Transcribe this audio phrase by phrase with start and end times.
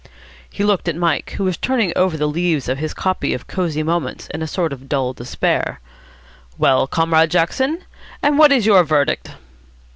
[0.49, 3.83] '"He looked at Mike, who was turning over the leaves of his copy of Cosy
[3.83, 5.79] Moments in a sort of dull despair.
[6.57, 7.83] "Well, Comrade Jackson,
[8.23, 9.29] and what is your verdict?"